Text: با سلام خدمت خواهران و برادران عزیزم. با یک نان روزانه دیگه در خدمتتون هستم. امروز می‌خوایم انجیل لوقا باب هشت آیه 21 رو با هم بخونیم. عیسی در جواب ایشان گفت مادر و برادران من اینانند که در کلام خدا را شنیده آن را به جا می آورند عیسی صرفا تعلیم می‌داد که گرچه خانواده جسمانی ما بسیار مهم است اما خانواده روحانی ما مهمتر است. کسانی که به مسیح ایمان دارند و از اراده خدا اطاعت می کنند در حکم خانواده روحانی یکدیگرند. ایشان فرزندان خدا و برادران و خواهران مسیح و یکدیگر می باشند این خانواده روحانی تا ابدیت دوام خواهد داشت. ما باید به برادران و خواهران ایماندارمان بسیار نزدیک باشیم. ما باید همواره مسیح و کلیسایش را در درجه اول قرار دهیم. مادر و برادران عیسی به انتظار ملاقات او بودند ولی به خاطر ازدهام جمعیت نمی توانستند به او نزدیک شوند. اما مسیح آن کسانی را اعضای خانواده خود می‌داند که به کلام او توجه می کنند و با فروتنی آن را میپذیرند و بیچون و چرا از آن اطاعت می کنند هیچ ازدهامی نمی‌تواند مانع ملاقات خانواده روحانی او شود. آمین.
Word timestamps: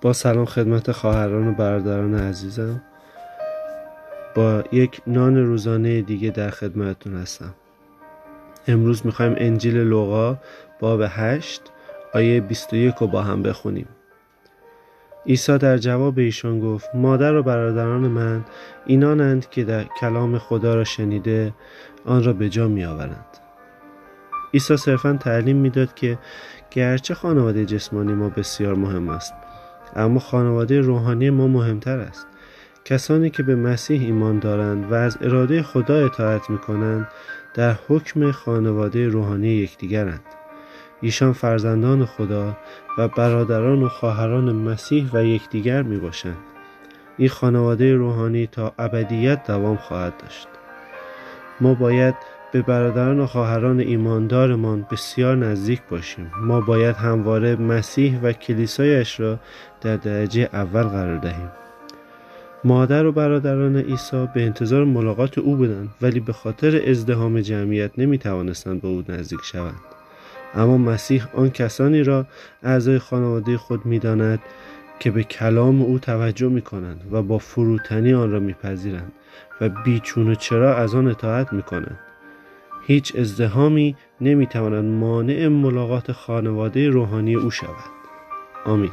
با 0.00 0.12
سلام 0.12 0.44
خدمت 0.44 0.92
خواهران 0.92 1.48
و 1.48 1.52
برادران 1.52 2.14
عزیزم. 2.14 2.82
با 4.34 4.64
یک 4.72 5.00
نان 5.06 5.36
روزانه 5.36 6.02
دیگه 6.02 6.30
در 6.30 6.50
خدمتتون 6.50 7.16
هستم. 7.16 7.54
امروز 8.68 9.06
می‌خوایم 9.06 9.34
انجیل 9.36 9.76
لوقا 9.76 10.36
باب 10.80 11.00
هشت 11.08 11.62
آیه 12.14 12.40
21 12.40 12.94
رو 12.94 13.06
با 13.06 13.22
هم 13.22 13.42
بخونیم. 13.42 13.88
عیسی 15.26 15.58
در 15.58 15.78
جواب 15.78 16.18
ایشان 16.18 16.60
گفت 16.60 16.94
مادر 16.94 17.34
و 17.34 17.42
برادران 17.42 18.00
من 18.00 18.44
اینانند 18.86 19.50
که 19.50 19.64
در 19.64 19.84
کلام 20.00 20.38
خدا 20.38 20.74
را 20.74 20.84
شنیده 20.84 21.52
آن 22.04 22.24
را 22.24 22.32
به 22.32 22.48
جا 22.48 22.68
می 22.68 22.84
آورند 22.84 23.26
عیسی 24.54 24.76
صرفا 24.76 25.18
تعلیم 25.20 25.56
می‌داد 25.56 25.94
که 25.94 26.18
گرچه 26.70 27.14
خانواده 27.14 27.64
جسمانی 27.64 28.12
ما 28.12 28.28
بسیار 28.28 28.74
مهم 28.74 29.08
است 29.08 29.34
اما 29.96 30.20
خانواده 30.20 30.80
روحانی 30.80 31.30
ما 31.30 31.46
مهمتر 31.46 31.98
است. 31.98 32.26
کسانی 32.84 33.30
که 33.30 33.42
به 33.42 33.56
مسیح 33.56 34.00
ایمان 34.00 34.38
دارند 34.38 34.92
و 34.92 34.94
از 34.94 35.18
اراده 35.20 35.62
خدا 35.62 36.06
اطاعت 36.06 36.50
می 36.50 36.58
کنند 36.58 37.08
در 37.54 37.76
حکم 37.88 38.30
خانواده 38.30 39.08
روحانی 39.08 39.48
یکدیگرند. 39.48 40.24
ایشان 41.00 41.32
فرزندان 41.32 42.04
خدا 42.04 42.56
و 42.98 43.08
برادران 43.08 43.82
و 43.82 43.88
خواهران 43.88 44.52
مسیح 44.52 45.10
و 45.12 45.24
یکدیگر 45.24 45.82
می 45.82 45.96
باشند 45.96 46.36
این 47.18 47.28
خانواده 47.28 47.94
روحانی 47.94 48.46
تا 48.46 48.74
ابدیت 48.78 49.46
دوام 49.46 49.76
خواهد 49.76 50.14
داشت. 50.22 50.48
ما 51.60 51.74
باید 51.74 52.14
به 52.56 52.62
برادران 52.62 53.20
و 53.20 53.26
خواهران 53.26 53.80
ایماندارمان 53.80 54.86
بسیار 54.90 55.36
نزدیک 55.36 55.80
باشیم. 55.90 56.30
ما 56.40 56.60
باید 56.60 56.96
همواره 56.96 57.56
مسیح 57.56 58.20
و 58.20 58.32
کلیسایش 58.32 59.20
را 59.20 59.38
در 59.80 59.96
درجه 59.96 60.48
اول 60.52 60.82
قرار 60.82 61.16
دهیم. 61.16 61.50
مادر 62.64 63.06
و 63.06 63.12
برادران 63.12 63.76
عیسی 63.76 64.28
به 64.34 64.42
انتظار 64.42 64.84
ملاقات 64.84 65.38
او 65.38 65.56
بودند 65.56 65.88
ولی 66.02 66.20
به 66.20 66.32
خاطر 66.32 66.90
ازدهام 66.90 67.40
جمعیت 67.40 67.90
نمی 67.98 68.18
توانستند 68.18 68.82
به 68.82 68.88
او 68.88 69.02
نزدیک 69.08 69.40
شوند. 69.42 69.80
اما 70.54 70.78
مسیح 70.78 71.24
آن 71.34 71.50
کسانی 71.50 72.02
را 72.02 72.26
اعضای 72.62 72.98
خانواده 72.98 73.58
خود 73.58 73.86
می‌داند 73.86 74.40
که 74.98 75.10
به 75.10 75.22
کلام 75.22 75.82
او 75.82 75.98
توجه 75.98 76.48
می 76.48 76.62
کنند 76.62 77.00
و 77.12 77.22
با 77.22 77.38
فروتنی 77.38 78.14
آن 78.14 78.30
را 78.30 78.40
میپذیرند 78.40 79.12
و 79.60 79.68
بیچون 79.68 80.30
و 80.30 80.34
چرا 80.34 80.76
از 80.76 80.94
آن 80.94 81.08
اطاعت 81.08 81.52
می 81.52 81.62
کنند 81.62 81.98
هیچ 82.86 83.16
ازدهامی 83.16 83.96
نمی‌تواند 84.20 84.84
مانع 84.84 85.48
ملاقات 85.48 86.12
خانواده 86.12 86.88
روحانی 86.88 87.34
او 87.34 87.50
شود. 87.50 87.90
آمین. 88.64 88.92